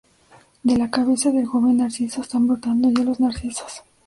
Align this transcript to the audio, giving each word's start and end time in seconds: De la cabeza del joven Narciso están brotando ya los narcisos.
De 0.63 0.77
la 0.79 0.89
cabeza 0.89 1.29
del 1.31 1.45
joven 1.45 1.77
Narciso 1.77 2.21
están 2.21 2.47
brotando 2.47 2.89
ya 2.89 3.03
los 3.03 3.19
narcisos. 3.19 3.83